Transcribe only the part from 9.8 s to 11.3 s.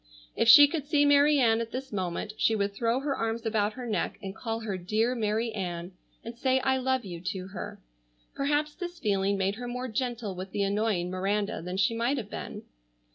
gentle with the annoying